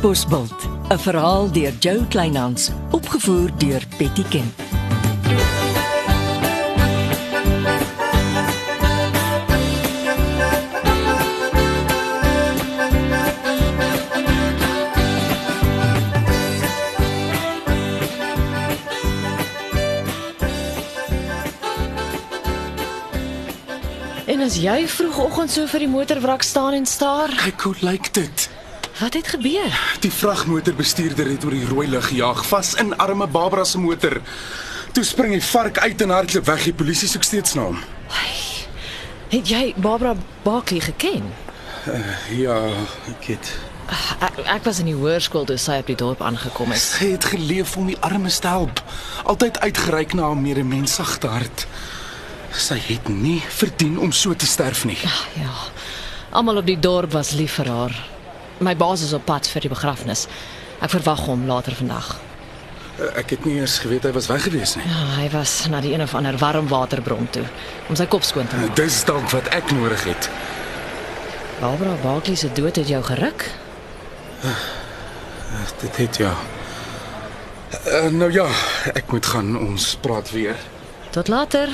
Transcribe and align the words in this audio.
Katbosveld, 0.00 0.68
'n 0.88 0.98
verhaal 0.98 1.52
deur 1.52 1.72
Jo 1.78 2.04
Kleinhans, 2.08 2.70
opgevoer 2.90 3.50
deur 3.58 3.82
Betty 3.98 4.22
Ken. 4.28 4.54
En 24.26 24.40
as 24.40 24.56
jy 24.56 24.88
vroegoggend 24.88 25.50
so 25.50 25.66
vir 25.66 25.78
die 25.78 25.88
motorwrak 25.88 26.42
staan 26.42 26.72
en 26.72 26.86
staar, 26.86 27.28
Kyk 27.36 27.60
hoe 27.60 27.74
lyk 27.80 28.12
dit. 28.14 28.49
Wat 29.00 29.14
het 29.14 29.28
gebeur? 29.28 29.96
Die 30.00 30.12
vragmotorbestuurder 30.12 31.28
het 31.30 31.44
oor 31.44 31.56
die 31.56 31.66
rooi 31.66 31.88
lig 31.88 32.08
gejaag, 32.12 32.44
vas 32.46 32.74
in 32.74 32.96
arme 32.96 33.26
Barbara 33.26 33.64
se 33.64 33.78
motor. 33.78 34.20
Toe 34.92 35.04
spring 35.04 35.32
hy 35.32 35.40
vark 35.40 35.78
uit 35.78 36.02
en 36.02 36.10
hardloop 36.10 36.46
weg. 36.50 36.66
Die 36.68 36.74
polisie 36.74 37.08
soek 37.08 37.24
steeds 37.24 37.54
na 37.54 37.68
hom. 37.70 37.78
Het 39.30 39.48
jy 39.48 39.64
Barbara 39.76 40.16
Barkley 40.42 40.80
geken? 40.80 41.32
Ja, 42.34 42.58
ek 43.08 43.28
het. 43.30 43.52
Ek, 44.20 44.36
ek 44.44 44.66
was 44.66 44.78
in 44.82 44.90
die 44.90 44.96
hoërskool 44.98 45.46
toe 45.48 45.56
sy 45.58 45.80
op 45.82 45.88
die 45.90 45.98
dorp 45.98 46.20
aangekom 46.22 46.74
het. 46.74 46.82
Sy 46.82 47.12
het 47.14 47.30
geleef 47.32 47.76
om 47.78 47.88
die 47.90 47.98
armes 48.06 48.38
te 48.42 48.50
help. 48.50 48.82
Altyd 49.24 49.60
uitgereik 49.62 50.14
na 50.18 50.28
haar 50.28 50.38
medemens 50.38 50.98
sagte 50.98 51.30
hart. 51.30 51.66
Sy 52.50 52.78
het 52.90 53.08
nie 53.08 53.38
verdien 53.48 53.98
om 54.02 54.12
so 54.12 54.34
te 54.34 54.46
sterf 54.46 54.84
nie. 54.84 54.98
Ja. 55.38 55.54
Almal 56.30 56.62
op 56.62 56.66
die 56.66 56.78
dorp 56.78 57.14
was 57.14 57.32
lief 57.38 57.58
vir 57.58 57.70
haar. 57.70 57.94
My 58.60 58.76
baas 58.76 59.00
is 59.02 59.12
op 59.16 59.24
pad 59.24 59.48
vir 59.48 59.64
die 59.64 59.72
begrafnis. 59.72 60.26
Ek 60.84 60.92
verwag 60.92 61.24
hom 61.24 61.46
later 61.48 61.72
vandag. 61.76 62.18
Ek 63.16 63.32
het 63.32 63.46
nie 63.48 63.54
eers 63.56 63.78
geweet 63.80 64.04
hy 64.04 64.10
was 64.12 64.28
weg 64.28 64.42
gewees 64.44 64.74
nie. 64.76 64.84
Ja, 64.84 65.04
hy 65.16 65.28
was 65.32 65.54
na 65.72 65.80
die 65.80 65.94
een 65.94 66.04
of 66.04 66.12
ander 66.14 66.36
warmwaterbron 66.36 67.30
toe 67.32 67.46
om 67.88 67.96
sy 67.96 68.04
kop 68.12 68.26
skoon 68.28 68.48
te 68.48 68.58
maak. 68.60 68.74
Dis 68.76 69.00
dalk 69.08 69.30
wat 69.32 69.48
ek 69.56 69.72
nodig 69.72 70.04
het. 70.04 70.28
Barbara 71.60 71.96
Barkley 72.02 72.36
se 72.36 72.52
dood 72.52 72.76
het 72.76 72.88
jou 72.88 73.00
geruk? 73.04 73.46
Dit 75.80 75.96
het 75.96 76.20
ja. 76.20 76.34
Uh, 77.86 78.10
nou 78.12 78.28
ja, 78.32 78.46
ek 78.92 79.12
moet 79.12 79.26
gaan. 79.26 79.56
Ons 79.56 79.94
praat 80.04 80.30
weer. 80.36 80.56
Tot 81.10 81.28
later. 81.28 81.72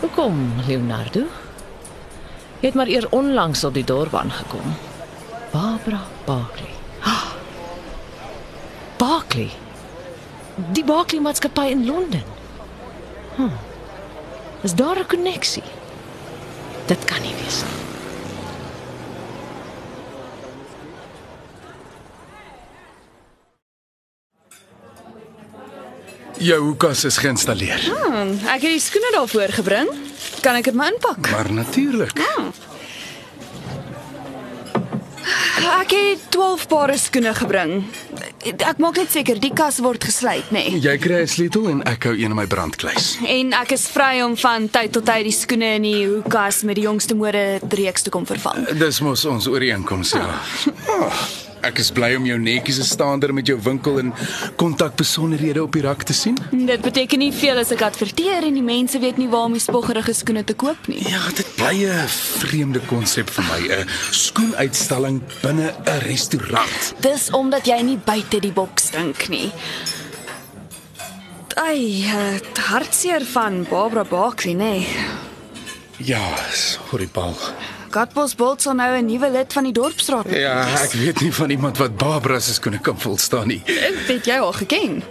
Hoekom, 0.00 0.62
Leonardo? 0.66 1.26
Jy 2.62 2.70
het 2.70 2.78
maar 2.78 2.90
eer 2.90 3.06
onlangs 3.10 3.64
op 3.64 3.74
die 3.74 3.86
dorp 3.86 4.14
aangekom. 4.14 4.74
Barbara 5.52 6.00
Barkley. 6.24 6.70
Ah, 7.04 7.32
Barkley. 8.96 9.50
Die 10.72 10.84
Barkley 10.84 11.20
maatskappy 11.20 11.70
in 11.70 11.86
Londen. 11.86 12.22
Hm. 13.36 13.48
Is 14.62 14.74
daar 14.74 14.98
'n 14.98 15.06
koneksie? 15.06 15.62
Dit 16.86 17.04
kan 17.04 17.20
nie 17.22 17.34
wees 17.42 17.62
nie. 17.62 17.80
Jou 26.46 26.60
hoekas 26.62 27.04
is 27.04 27.16
geïnstalleer. 27.16 27.80
Ek 28.46 28.62
het 28.62 28.72
die 28.74 28.80
skoene 28.80 29.10
daarvoor 29.12 29.48
gebring. 29.48 29.88
Kan 30.40 30.54
ek 30.54 30.64
dit 30.64 30.74
maar 30.74 30.92
inpak? 30.92 31.30
Maar 31.30 31.52
natuurlik. 31.52 32.18
Ek 35.62 35.92
het 35.94 36.22
12 36.34 36.64
pare 36.66 36.96
skoene 36.98 37.30
gebring. 37.38 37.84
Ek 38.50 38.80
maak 38.82 38.96
net 38.98 39.12
seker 39.14 39.38
die 39.38 39.52
kas 39.54 39.78
word 39.84 40.02
gesluit, 40.08 40.48
nê. 40.50 40.64
Nee. 40.72 40.80
Jy 40.82 40.96
kry 40.98 41.20
'n 41.22 41.30
sleutel 41.30 41.68
en 41.70 41.82
ek 41.86 42.04
hou 42.04 42.14
een 42.14 42.30
in 42.30 42.34
my 42.34 42.46
brandkluis. 42.46 43.18
En 43.26 43.52
ek 43.52 43.72
is 43.72 43.86
vry 43.86 44.22
om 44.22 44.36
van 44.36 44.68
tyd 44.68 44.92
tot 44.92 45.04
tyd 45.04 45.24
die 45.24 45.32
skoene 45.32 45.74
in 45.78 45.82
die 45.82 46.06
hoekas 46.06 46.62
met 46.62 46.74
die 46.74 46.84
jongste 46.84 47.14
mode 47.14 47.60
reeks 47.68 48.02
te 48.02 48.10
kom 48.10 48.26
vervang. 48.26 48.66
Dis 48.78 49.00
mos 49.00 49.24
ons 49.24 49.46
ooreenkoms, 49.46 50.10
ja. 50.10 50.40
Oh, 50.88 51.12
ek 51.62 51.78
is 51.78 51.90
bly 51.94 52.14
om 52.18 52.26
jou 52.26 52.38
netjies 52.38 52.80
se 52.80 52.84
staander 52.84 53.32
met 53.34 53.46
jou 53.46 53.58
winkel 53.62 53.98
en 54.02 54.12
kontakbesonderhede 54.60 55.62
op 55.62 55.72
die 55.72 55.82
rak 55.84 56.02
te 56.08 56.14
sien. 56.16 56.38
Dit 56.50 56.82
beteken 56.82 57.22
nie 57.22 57.32
veel 57.32 57.60
as 57.62 57.72
ek 57.74 57.84
adverteer 57.86 58.46
en 58.48 58.58
die 58.58 58.64
mense 58.66 58.98
weet 59.02 59.20
nie 59.20 59.28
waar 59.32 59.48
om 59.50 59.56
die 59.56 59.62
spoggerige 59.62 60.14
skoene 60.16 60.44
te 60.44 60.56
koop 60.58 60.90
nie. 60.90 61.02
Ja, 61.08 61.22
dit 61.36 61.48
bly 61.56 61.86
'n 61.86 62.08
vreemde 62.42 62.80
konsep 62.86 63.30
vir 63.30 63.44
my, 63.44 63.60
'n 63.68 63.88
skoenuitstalling 64.10 65.22
binne 65.42 65.74
'n 65.86 65.98
restaurant. 66.06 66.94
Dis 67.00 67.30
omdat 67.30 67.66
jy 67.66 67.80
nie 67.82 67.98
buite 67.98 68.40
die 68.40 68.52
boks 68.52 68.90
dink 68.90 69.28
nie. 69.28 69.52
Ai, 71.54 72.04
uh, 72.08 72.40
hartseer 72.70 73.24
van 73.24 73.66
Barbara 73.68 74.04
Barkley, 74.04 74.54
nê. 74.54 74.58
Nee. 74.58 74.86
Ja, 75.98 76.36
sorry 76.50 77.06
Paul. 77.06 77.36
Katbos 77.92 78.32
Bolt 78.34 78.62
sal 78.64 78.74
nou 78.78 78.88
'n 78.96 79.04
nuwe 79.06 79.28
lid 79.30 79.52
van 79.52 79.64
die 79.68 79.72
dorpsraad 79.72 80.24
wees. 80.26 80.40
Ja, 80.40 80.64
ek 80.82 80.92
weet 80.92 81.20
nie 81.20 81.32
van 81.32 81.50
iemand 81.50 81.76
wat 81.78 81.96
Barbara 81.96 82.40
se 82.40 82.52
skoene 82.52 82.80
kan 82.80 83.00
volstaan 83.00 83.46
nie. 83.46 83.62
Het 84.08 84.24
jy 84.26 84.38
al 84.38 84.52
geken? 84.52 85.02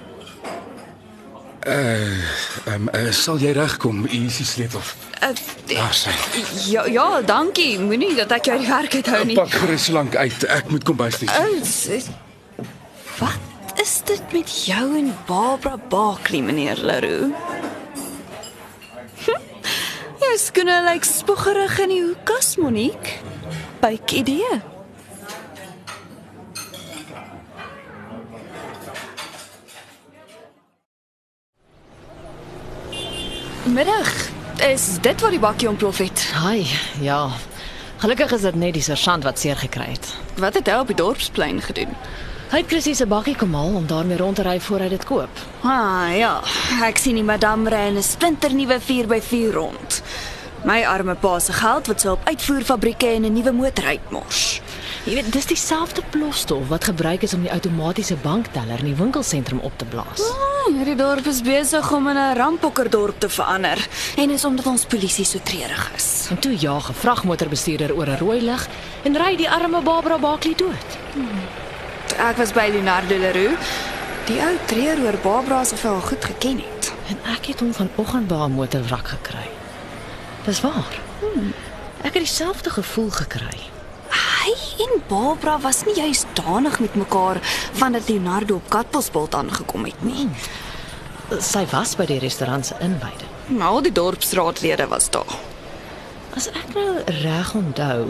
Ehm 1.62 2.88
uh, 2.94 3.12
sal 3.12 3.38
jy 3.38 3.52
regkom? 3.53 4.06
Hier 4.09 4.25
is 4.25 4.38
die 4.38 4.46
sleutel. 4.46 4.81
Uh, 5.22 5.30
Daar 5.75 5.94
sy. 5.94 6.09
ja, 6.72 6.86
ja, 6.86 7.22
dankie. 7.22 7.80
Moenie 7.80 8.16
dat 8.16 8.31
ek 8.31 8.46
jou 8.50 8.58
die 8.58 8.68
werk 8.68 8.96
uithou 8.96 9.25
nie. 9.25 9.36
Pak 9.38 9.53
gerus 9.53 9.86
so 9.86 9.94
lank 9.94 10.16
uit. 10.16 10.44
Ek 10.50 10.69
moet 10.74 10.84
kom 10.84 10.98
bystel. 10.98 11.30
Is, 11.62 11.86
is, 11.88 12.09
wat 13.19 13.78
is 13.81 14.02
dit 14.06 14.34
met 14.34 14.66
jou 14.66 14.98
en 14.98 15.13
Barbara 15.28 15.78
Barkley, 15.90 16.42
meneer 16.42 16.81
Leroux? 16.81 17.30
Jou 20.31 20.40
skoene 20.40 20.78
lyk 20.86 21.03
spoggerig 21.03 21.74
in 21.84 21.90
die 21.92 22.03
hoekas, 22.06 22.53
Monique. 22.56 23.18
Byk 23.81 24.14
idee. 24.16 24.62
Middag. 33.66 34.14
Is 34.64 35.02
dit 35.03 35.19
wat 35.19 35.36
die 35.36 35.40
bakkie 35.44 35.68
ontplof 35.68 36.00
het? 36.00 36.24
Ai, 36.46 36.63
ja. 37.03 37.28
Gelukkig 38.00 38.31
is 38.31 38.48
dit 38.48 38.56
net 38.56 38.80
die 38.80 38.88
sergeant 38.88 39.28
wat 39.28 39.40
seer 39.40 39.59
gekry 39.59 39.92
het. 39.98 40.13
Wat 40.40 40.56
het 40.56 40.72
hy 40.72 40.80
op 40.80 40.96
die 40.96 41.02
dorpsplein 41.03 41.59
gedoen? 41.62 41.92
Hy 42.51 42.59
het 42.59 42.67
Chrissy 42.67 42.91
se 43.00 43.06
bakkie 43.07 43.31
kom 43.39 43.53
haal 43.56 43.78
om 43.79 43.85
daarmee 43.88 44.17
rond 44.19 44.35
te 44.35 44.44
ry 44.44 44.57
voor 44.59 44.84
hy 44.84 44.89
dit 44.91 45.03
koop. 45.07 45.41
Ah 45.63 46.12
ja, 46.12 46.34
ek 46.84 46.97
sien 47.00 47.16
die 47.16 47.23
madam 47.23 47.63
ry 47.63 47.85
'n 47.88 48.03
splinternuwe 48.03 48.75
4x4 48.84 49.53
rond. 49.56 50.01
My 50.67 50.84
arme 50.84 51.16
pa 51.16 51.39
se 51.39 51.53
geld 51.53 51.88
wat 51.88 52.01
sy 52.01 52.07
op 52.07 52.28
uitvoerfabrieke 52.28 53.07
en 53.07 53.23
'n 53.23 53.34
nuwe 53.34 53.51
motor 53.51 53.85
uitmors. 53.85 54.62
Jy 55.06 55.13
weet, 55.13 55.31
dis 55.31 55.45
dieselfde 55.45 56.01
plosstof 56.09 56.67
wat 56.67 56.84
gebruik 56.84 57.22
is 57.22 57.34
om 57.34 57.41
die 57.41 57.51
outomatiese 57.51 58.16
bankteller 58.16 58.79
in 58.79 58.85
die 58.85 58.95
winkelsentrum 58.95 59.59
op 59.59 59.78
te 59.78 59.85
blaas. 59.85 60.19
Ah, 60.19 60.75
hierdie 60.75 60.95
dorp 60.95 61.25
is 61.25 61.41
besig 61.41 61.91
om 61.91 62.07
in 62.07 62.18
'n 62.18 62.35
rampokkerdorp 62.35 63.19
te 63.19 63.29
verander 63.29 63.88
en 64.18 64.29
is 64.29 64.45
omdat 64.45 64.66
ons 64.66 64.85
polisie 64.85 65.25
so 65.25 65.39
treurig 65.44 65.91
is. 65.95 66.28
En 66.29 66.39
toe 66.39 66.56
jaag 66.56 66.89
'n 66.89 66.94
vragmotorbestuurder 66.94 67.95
oor 67.95 68.07
'n 68.07 68.18
rooi 68.18 68.41
lig 68.41 68.68
en 69.03 69.18
ry 69.18 69.35
die 69.35 69.50
arme 69.50 69.81
Barbara 69.81 70.18
Barkley 70.18 70.56
dood. 70.56 70.89
Ek 72.21 72.37
was 72.37 72.51
by 72.53 72.67
Leonardo 72.69 73.17
Leroux. 73.17 73.69
Die 74.27 74.37
ou 74.45 74.51
treur 74.69 74.99
oor 75.01 75.15
Barbara 75.23 75.63
asof 75.63 75.81
hy 75.81 75.89
haar 75.89 76.03
goed 76.05 76.25
geken 76.29 76.59
het. 76.61 76.89
En 77.09 77.17
ek 77.33 77.47
het 77.49 77.63
hom 77.63 77.71
vanoggend 77.73 78.27
by 78.29 78.43
'n 78.45 78.53
motorwrak 78.53 79.07
gekry. 79.07 79.49
Dis 80.45 80.61
waar. 80.61 80.93
Ek 82.03 82.13
het 82.13 82.21
dieselfde 82.21 82.69
gevoel 82.69 83.09
gekry. 83.09 83.57
Hy 84.09 84.53
en 84.85 85.01
Barbara 85.07 85.59
was 85.59 85.83
nie 85.85 85.95
juis 85.95 86.25
danig 86.33 86.79
met 86.79 86.95
mekaar 86.95 87.38
vandat 87.73 88.09
Leonardo 88.09 88.56
op 88.56 88.69
Katbosveld 88.69 89.35
aangekom 89.35 89.85
het 89.85 90.03
nie. 90.03 90.29
Sy 91.39 91.65
was 91.71 91.95
by 91.95 92.06
die 92.06 92.19
restaurant 92.19 92.65
se 92.65 92.75
inwyding. 92.79 93.29
Maar 93.47 93.67
al 93.67 93.81
die 93.81 93.91
dorpsraadlede 93.91 94.88
was 94.88 95.09
daar. 95.09 95.35
As 96.35 96.47
ek 96.47 96.74
nou 96.74 97.01
reg 97.06 97.53
onthou, 97.53 98.06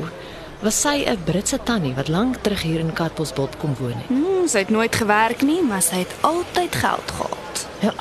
was 0.62 0.82
sy 0.82 1.04
'n 1.06 1.24
Britse 1.26 1.60
tannie 1.64 1.94
wat 1.94 2.08
lank 2.08 2.36
terug 2.42 2.62
hier 2.62 2.80
in 2.80 2.94
Katbosveld 2.94 3.58
kom 3.58 3.76
woon 3.80 3.98
het. 3.98 4.08
Hmm, 4.08 4.48
sy 4.48 4.58
het 4.58 4.70
nooit 4.70 4.96
gewerk 4.96 5.42
nie, 5.42 5.62
maar 5.64 5.82
sy 5.82 5.96
het 5.96 6.14
altyd 6.22 6.76
geld 6.76 7.12
gehad. 7.18 7.68
Ja, 7.80 7.94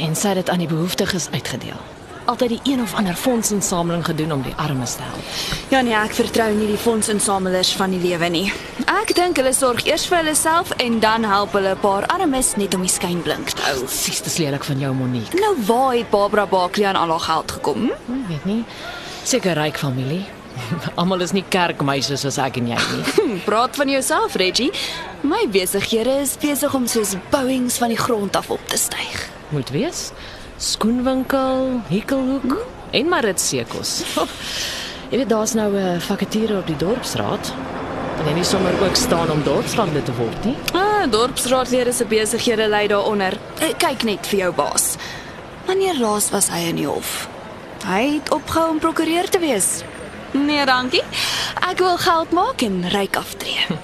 en 0.00 0.16
sy 0.16 0.28
het 0.28 0.36
dit 0.36 0.50
aan 0.50 0.58
die 0.58 0.66
behoeftiges 0.68 1.28
uitgedeel. 1.30 1.80
Altyd 2.24 2.48
die 2.48 2.60
een 2.72 2.82
of 2.82 2.94
ander 2.94 3.14
fondsinsameling 3.14 4.04
gedoen 4.04 4.32
om 4.32 4.42
die 4.42 4.54
armes 4.56 4.94
te 4.94 5.02
help. 5.02 5.24
Ja 5.68 5.80
nee, 5.80 5.94
ek 5.94 6.12
vertrou 6.14 6.54
nie 6.54 6.66
die 6.66 6.76
fondsinsamelers 6.76 7.72
van 7.72 7.90
die 7.90 8.00
lewe 8.00 8.28
nie. 8.28 8.52
Ek 8.84 9.14
dink 9.14 9.36
hulle 9.36 9.52
sorg 9.52 9.86
eers 9.86 10.06
vir 10.06 10.16
hulle 10.16 10.34
self 10.34 10.70
en 10.76 11.00
dan 11.00 11.24
help 11.24 11.52
hulle 11.52 11.74
'n 11.74 11.80
paar 11.80 12.06
armes 12.06 12.56
net 12.56 12.74
om 12.74 12.80
die 12.80 12.90
skyn 12.90 13.22
blink 13.22 13.50
te 13.50 13.62
hou. 13.62 13.86
Sies, 13.88 14.20
dis 14.22 14.36
lelik 14.36 14.64
van 14.64 14.78
jou 14.78 14.94
Monique. 14.94 15.40
Nou 15.40 15.56
waar 15.66 15.94
het 15.94 16.10
Barbara 16.10 16.46
Barkley 16.46 16.86
aan 16.86 16.96
al 16.96 17.08
haar 17.08 17.20
geld 17.20 17.50
gekom? 17.50 17.92
Hm, 18.06 18.28
weet 18.28 18.44
nie. 18.44 18.64
Seker 19.24 19.54
ryk 19.54 19.78
familie. 19.78 20.37
Almal 21.00 21.20
is 21.20 21.32
nie 21.32 21.44
kerkmeisies 21.48 22.20
soos 22.24 22.38
ek 22.38 22.56
en 22.60 22.66
jy 22.72 22.78
nie. 22.92 23.04
Hm, 23.18 23.38
Praat 23.44 23.76
van 23.76 23.88
jouself, 23.88 24.34
Reggie. 24.40 24.70
My 25.22 25.46
besighede 25.52 26.20
is 26.22 26.36
besig 26.40 26.74
om 26.74 26.86
soos 26.86 27.14
bouings 27.30 27.78
van 27.78 27.88
die 27.88 27.98
grond 28.00 28.36
af 28.36 28.50
op 28.50 28.66
te 28.68 28.76
styg. 28.78 29.28
Moet 29.50 29.70
wees. 29.70 30.12
Skoenwinkel, 30.58 31.80
Hikkelhoek 31.88 32.56
en 32.90 33.08
Maritsekos. 33.08 34.02
Jy 35.10 35.16
weet 35.22 35.28
daar's 35.30 35.54
nou 35.56 35.72
'n 35.74 36.00
vakature 36.00 36.58
op 36.58 36.66
die 36.66 36.76
dorpsraad. 36.76 37.52
En 38.18 38.26
jy 38.26 38.32
nie 38.34 38.44
sommer 38.44 38.74
ook 38.82 38.96
staan 38.96 39.30
om 39.30 39.42
dorpsraadlid 39.42 40.04
te 40.04 40.12
word 40.18 40.44
nie. 40.44 40.56
Ah, 40.74 41.06
dorpsraadlede 41.10 41.92
se 41.92 42.04
besighede 42.04 42.66
lê 42.68 42.86
daaronder. 42.88 43.38
Eh, 43.60 43.72
Kyk 43.78 44.02
net 44.04 44.26
vir 44.26 44.38
jou 44.38 44.52
baas. 44.52 44.96
Wanneer 45.66 45.94
laas 45.98 46.30
was 46.30 46.48
hy 46.48 46.68
in 46.68 46.76
die 46.76 46.86
hof? 46.86 47.28
Hy 47.86 48.14
het 48.18 48.30
opgehou 48.34 48.70
om 48.70 48.78
prokureur 48.78 49.28
te 49.30 49.38
wees. 49.38 49.82
Nee, 50.32 50.64
dankie. 50.66 51.02
Ek 51.70 51.78
wil 51.78 51.96
geld 51.98 52.30
maak 52.36 52.62
en 52.62 52.82
ryk 52.94 53.16
aftree. 53.16 53.66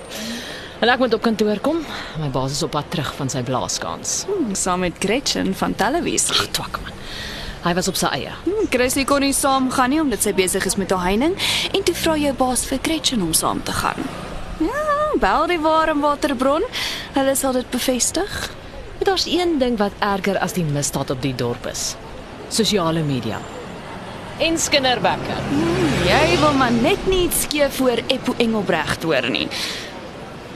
En 0.85 0.91
ek 0.93 0.99
moet 1.01 1.15
op 1.17 1.23
kantoor 1.25 1.61
kom. 1.65 1.79
My 2.21 2.27
baas 2.29 2.53
is 2.53 2.63
op 2.67 2.75
pad 2.75 2.91
terug 2.93 3.15
van 3.17 3.31
sy 3.33 3.41
blaaskans. 3.47 4.25
Hm, 4.29 4.51
Saam 4.59 4.83
met 4.85 4.99
Gretchen 5.01 5.55
van 5.57 5.73
televisie. 5.75 6.35
Ag, 6.35 6.49
twak 6.53 6.77
man. 6.83 6.93
Hy 7.65 7.73
was 7.79 7.89
op 7.89 7.97
sy 7.97 8.11
eie. 8.13 8.35
Hm, 8.45 8.67
Chrissy 8.75 9.05
kon 9.09 9.25
nie 9.25 9.33
saamgaan 9.33 9.95
nie 9.95 10.01
omdat 10.03 10.27
sy 10.27 10.35
besig 10.37 10.67
is 10.69 10.77
met 10.77 10.93
haar 10.93 11.07
heining 11.07 11.39
en 11.73 11.87
toe 11.89 11.95
vra 12.03 12.19
jou 12.21 12.35
baas 12.37 12.67
vir 12.69 12.83
Gretchen 12.85 13.23
om 13.25 13.33
saam 13.33 13.63
te 13.65 13.73
gaan. 13.73 14.05
Ja, 14.61 14.85
bel 15.23 15.47
die 15.55 15.61
warmwaterbron. 15.65 16.67
Hulle 17.17 17.35
sal 17.39 17.57
dit 17.57 17.71
bevestig. 17.73 18.37
Maar 18.99 19.09
daar's 19.15 19.25
een 19.31 19.57
ding 19.63 19.79
wat 19.81 19.97
erger 20.05 20.37
as 20.45 20.53
die 20.59 20.67
misdaad 20.69 21.15
op 21.17 21.23
die 21.25 21.35
dorp 21.35 21.65
is. 21.71 21.95
Sosiale 22.53 23.01
media. 23.07 23.41
En 24.39 24.59
skinderbekke. 24.59 25.35
Jy 26.05 26.39
wil 26.41 26.53
maar 26.59 26.73
net 26.73 27.07
nie 27.07 27.25
iets 27.29 27.45
skeef 27.47 27.77
voor 27.77 28.01
Eppo 28.07 28.35
Engelbregt 28.37 29.03
hoor 29.03 29.31
nie. 29.31 29.47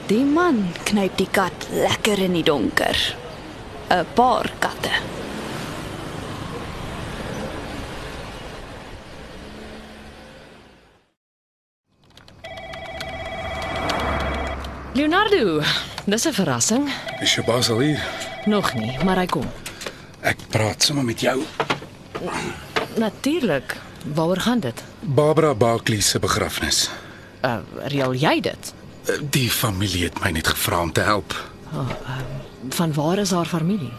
Die 0.09 0.25
man 0.25 0.65
knyp 0.83 1.15
die 1.17 1.29
kat 1.31 1.67
lekker 1.71 2.19
in 2.19 2.35
die 2.35 2.43
donker. 2.43 2.97
'n 3.89 4.05
Paar 4.13 4.51
katte. 4.59 4.91
Leonardo, 14.93 15.61
dis 16.05 16.25
'n 16.27 16.33
verrassing. 16.33 16.89
Is 17.21 17.35
jou 17.35 17.45
baas 17.45 17.69
al 17.69 17.79
hier? 17.79 18.03
Nog 18.45 18.73
nie, 18.73 18.97
maar 19.03 19.17
hy 19.17 19.25
kom. 19.25 19.47
Ek 20.21 20.37
praat 20.49 20.83
sommer 20.83 21.05
met 21.05 21.19
jou. 21.21 21.41
Natuurlik. 22.97 23.77
Waaroor 24.13 24.37
gaan 24.39 24.59
dit? 24.59 24.83
Barbara 24.99 25.55
Barkley 25.55 25.99
se 26.01 26.19
begrafnis. 26.19 26.89
Uh, 27.45 27.57
reël 27.87 28.13
jy 28.13 28.39
dit? 28.41 28.73
Eh, 29.05 29.13
Die 29.29 29.49
familie 29.49 30.03
het 30.03 30.19
my 30.23 30.29
net 30.31 30.47
gevra 30.47 30.81
om 30.81 30.91
te 30.91 31.01
help. 31.01 31.35
Van 32.69 32.93
waar 32.93 33.17
is 33.17 33.31
haar 33.31 33.45
familie? 33.45 33.91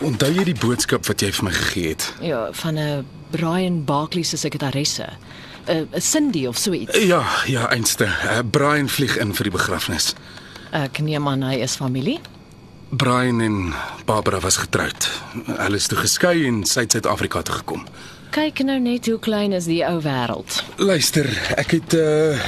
Onthou 0.00 0.32
jy 0.34 0.44
die 0.44 0.58
boodskap 0.60 1.06
wat 1.06 1.20
jy 1.20 1.32
vir 1.32 1.44
my 1.44 1.52
gegee 1.52 1.88
het? 1.88 2.12
Ja, 2.20 2.48
van 2.52 2.74
'n 2.78 3.06
Brian 3.30 3.84
Barkley 3.84 4.22
se 4.22 4.36
sekretaresse. 4.36 5.06
'n 5.66 5.88
uh, 5.92 6.00
Cindy 6.00 6.46
of 6.46 6.56
so 6.56 6.72
iets. 6.72 6.98
Ja, 6.98 7.22
ja, 7.46 7.68
einste. 7.70 8.04
Uh, 8.04 8.38
Brian 8.50 8.88
vlieg 8.88 9.16
in 9.18 9.34
vir 9.34 9.42
die 9.42 9.52
begrafnis. 9.52 10.14
Ek 10.70 10.98
neem 10.98 11.28
aan 11.28 11.42
hy 11.42 11.54
is 11.54 11.74
familie. 11.76 12.20
Brian 12.88 13.40
en 13.40 13.74
Barbara 14.04 14.40
was 14.40 14.56
getroud. 14.56 15.10
Hulle 15.46 15.76
is 15.76 15.86
toe 15.86 15.98
geskei 15.98 16.46
en 16.46 16.62
sy 16.64 16.84
het 16.84 16.94
Suid-Afrika 16.94 17.42
toe 17.42 17.58
gekom. 17.58 17.82
Kyk 18.34 18.62
nou 18.68 18.76
net 18.82 19.08
hoe 19.10 19.18
klein 19.22 19.54
is 19.56 19.66
die 19.66 19.80
ou 19.86 19.98
wêreld. 20.04 20.60
Luister, 20.78 21.26
ek 21.58 21.78
het 21.78 21.96
uh 21.98 22.38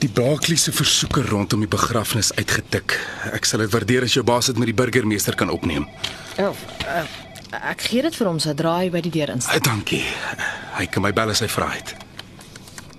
die 0.00 0.08
Barkley 0.08 0.56
se 0.56 0.72
versoeke 0.72 1.20
rondom 1.28 1.60
die 1.60 1.68
begrafnis 1.68 2.30
uitgetik. 2.32 2.94
Ek 3.36 3.44
sal 3.44 3.60
dit 3.60 3.68
waardeer 3.68 4.06
as 4.06 4.14
jou 4.16 4.22
baas 4.24 4.48
dit 4.48 4.56
met 4.56 4.70
die 4.70 4.76
burgemeester 4.78 5.36
kan 5.36 5.52
opneem. 5.52 5.84
Oh, 6.40 6.56
uh, 6.88 7.02
ek 7.68 7.84
gee 7.90 8.00
dit 8.06 8.16
vir 8.16 8.30
hom 8.30 8.40
sodra 8.40 8.78
hy 8.78 8.88
by 8.88 9.02
die 9.04 9.12
deur 9.12 9.34
instap. 9.34 9.58
Uh, 9.58 9.66
dankie. 9.68 10.00
Hy 10.78 10.86
kan 10.88 11.04
my 11.04 11.12
bel 11.12 11.34
as 11.34 11.44
hy 11.44 11.50
vra 11.52 11.68
het. 11.74 11.92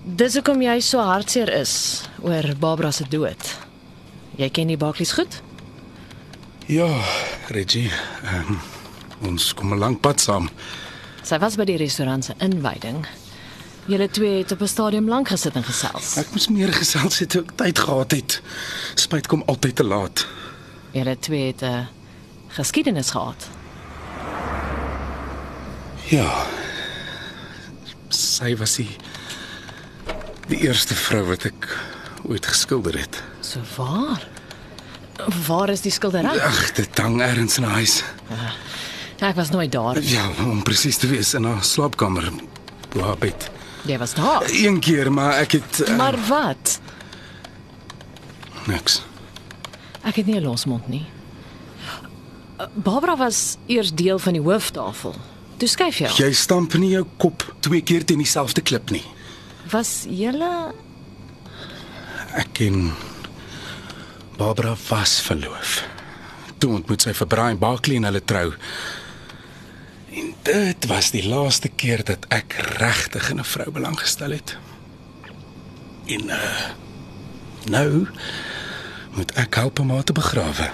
Dis 0.05 0.37
hoekom 0.37 0.61
jy 0.61 0.77
so 0.85 1.01
hartseer 1.01 1.49
is 1.57 1.73
oor 2.21 2.53
Barbara 2.61 2.93
se 2.93 3.09
dood. 3.09 3.49
Jy 4.37 4.51
ken 4.53 4.69
die 4.69 4.77
Barkleys 4.77 5.17
goed? 5.17 5.41
Ja, 6.71 6.87
Reggie. 7.47 7.91
Um, 8.23 8.59
ons 9.27 9.53
kom 9.53 9.73
'n 9.73 9.77
lank 9.77 9.99
pad 9.99 10.21
saam. 10.21 10.49
Sy 11.21 11.37
was 11.37 11.57
by 11.59 11.65
die 11.67 11.75
restaurant 11.75 12.23
se 12.25 12.33
inwyding. 12.39 13.03
Julle 13.91 14.07
twee 14.09 14.37
het 14.37 14.51
op 14.51 14.61
'n 14.61 14.67
stadium 14.67 15.07
lank 15.07 15.27
gesit 15.27 15.55
en 15.55 15.63
gesels. 15.63 16.15
Ek 16.17 16.31
moes 16.31 16.47
meer 16.47 16.73
gesels 16.73 17.19
het 17.19 17.29
toe 17.29 17.41
ek 17.41 17.51
tyd 17.55 17.79
gehad 17.79 18.11
het. 18.11 18.41
Spyt 18.95 19.27
kom 19.27 19.43
altyd 19.45 19.75
te 19.75 19.83
laat. 19.83 20.27
Julle 20.91 21.19
twee 21.19 21.47
het 21.47 21.61
'n 21.61 21.87
geskiedenis 22.47 23.09
gehad. 23.09 23.49
Ja. 26.09 26.45
Sy 28.07 28.55
was 28.55 28.75
die 28.75 28.95
die 30.47 30.59
eerste 30.59 30.95
vrou 30.95 31.23
wat 31.23 31.45
ek 31.45 31.77
ooit 32.23 32.45
geskilder 32.45 32.97
het. 32.99 33.23
So 33.41 33.59
waar? 33.75 34.27
Waar 35.47 35.69
is 35.69 35.81
die 35.81 35.91
skildery? 35.91 36.39
Ag, 36.39 36.71
dit 36.73 36.97
hang 36.97 37.21
ergens 37.21 37.57
in 37.57 37.63
'n 37.63 37.69
huis. 37.69 38.03
Ek 39.19 39.35
was 39.35 39.49
nooit 39.49 39.71
daar. 39.71 40.01
Ja, 40.01 40.29
om 40.43 40.63
presies 40.63 40.97
te 40.97 41.07
wees 41.07 41.33
in 41.33 41.43
haar 41.43 41.63
slaapkamer. 41.63 42.31
Op 42.95 43.01
haar 43.01 43.17
bed. 43.17 43.49
Jy 43.85 43.97
was 43.97 44.13
daar. 44.13 44.41
Een 44.49 44.79
keer, 44.79 45.11
maar 45.11 45.33
ek 45.33 45.51
het 45.51 45.79
uh, 45.89 45.97
Maar 45.97 46.17
wat? 46.27 46.79
niks. 48.67 49.01
Ek 50.03 50.15
het 50.15 50.25
nie 50.25 50.39
'n 50.39 50.43
losmond 50.43 50.87
nie. 50.87 51.05
Barbara 52.73 53.17
was 53.17 53.57
eers 53.67 53.93
deel 53.93 54.19
van 54.19 54.33
die 54.33 54.41
hooftafel. 54.41 55.15
Toe 55.57 55.67
skuif 55.67 55.97
jy. 55.97 56.09
Jy 56.17 56.33
stamp 56.33 56.73
nie 56.73 56.89
jou 56.89 57.05
kop 57.17 57.55
twee 57.59 57.81
keer 57.81 58.05
teen 58.05 58.17
dieselfde 58.17 58.61
klip 58.61 58.89
nie. 58.91 59.03
Was 59.71 60.05
julle 60.09 60.73
Ek 62.33 62.59
en 62.59 62.93
Barbara 64.41 64.75
was 64.89 65.21
verloof. 65.21 65.83
Toe 66.57 66.71
ontmoet 66.73 67.03
sy 67.05 67.11
vir 67.13 67.27
Brian 67.29 67.59
Barkley 67.61 67.99
en 67.99 68.07
hulle 68.07 68.23
trou. 68.25 68.47
En 70.17 70.31
dit 70.47 70.87
was 70.89 71.11
die 71.13 71.21
laaste 71.29 71.69
keer 71.69 72.01
dat 72.07 72.25
ek 72.33 72.57
regtig 72.79 73.29
in 73.29 73.37
'n 73.37 73.45
vrou 73.45 73.69
belang 73.69 73.99
gestel 73.99 74.33
het. 74.33 74.57
En 76.05 76.33
uh 76.33 76.73
nou 77.69 78.07
moet 79.13 79.31
ek 79.37 79.55
help 79.55 79.79
om 79.79 79.91
haar 79.93 80.03
te 80.03 80.13
begrawe. 80.13 80.71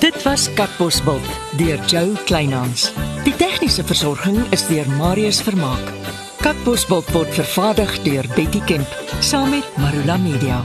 Dit 0.00 0.22
was 0.22 0.52
Katbosveld 0.54 1.49
deur 1.60 1.78
Joe 1.86 2.12
Kleinhans. 2.24 2.92
Die 3.24 3.34
tegniese 3.36 3.84
versorging 3.84 4.38
is 4.50 4.64
deur 4.68 4.88
Marius 4.96 5.42
Vermaak. 5.44 5.92
Katbosveld 6.40 7.10
word 7.12 7.34
vervaardig 7.36 7.98
deur 8.06 8.28
Betty 8.36 8.62
Kemp 8.64 8.96
saam 9.20 9.52
met 9.52 9.76
Marula 9.76 10.16
Media. 10.16 10.64